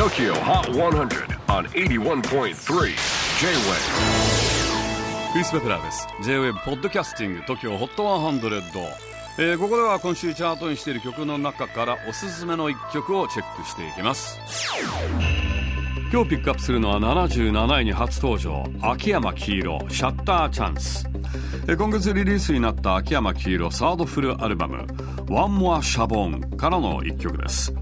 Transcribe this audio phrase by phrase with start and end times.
[0.00, 2.54] TOKYO HOT 100 on 81.3 J-WAVE
[5.32, 6.08] クリス・ベプラーです。
[6.22, 8.62] J-WAVE ポッドキャスティング TOKYO HOT 100、
[9.36, 14.40] えー、ここでは今週チャートにしている曲の中からおすすめの一曲をチェックしていきます。
[16.10, 21.06] 今日ピックアップするのは77位に初登場秋山黄色シャッターチャンス
[21.76, 24.78] 今月リリースになった秋山黄色サードフルアルバム
[25.28, 27.74] 「One More シャボン」からの一曲です。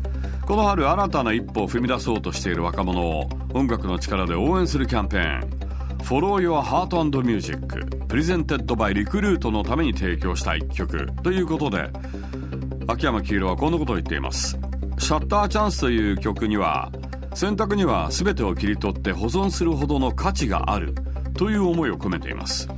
[0.49, 5.51] この春新たな一歩を踏み出そうとしている若者を音楽の力で応援するキャンペーン。
[5.99, 7.59] Follow Your Heart and Music
[8.09, 11.07] プレゼンテッドバイリクルートのために提供した一曲。
[11.23, 11.91] ということで
[12.87, 14.59] 秋山黄色はこんなことを言っています。
[14.99, 16.91] シャッターチャンスという曲には
[17.35, 20.95] 選択には全てを切り取って保存するほどの価値がある
[21.35, 22.71] という思いを込めています。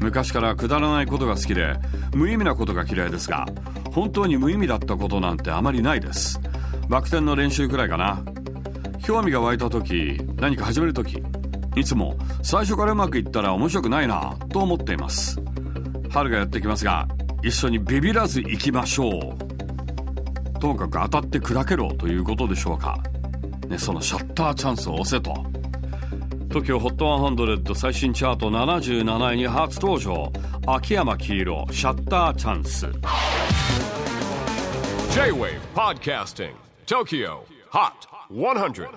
[0.00, 1.76] 昔からくだらないことが好きで
[2.14, 3.46] 無意味なことが嫌いですが
[3.90, 6.38] 本当に無意味だったことなんてあまりないです。
[6.88, 8.22] バク転の練習くらいかな。
[9.04, 11.22] 興味が湧いた時何か始める時
[11.76, 15.38] いつも最初からうまくいったら面白くないなと思っています。
[16.10, 17.06] 春がやってきますが
[17.42, 20.58] 一緒にビビらず行きましょう。
[20.58, 22.98] ともかく当たって砕けろということでしょうか、
[23.68, 25.34] ね、そのシャッターチャンスを押せと。
[26.48, 30.32] TOKIOHOT100 最新チャート77位に初登場。
[30.66, 32.86] 秋山黄色シャッターチャンス。
[35.12, 38.88] J-WAVE PODCASTING Tokyo Hot 100.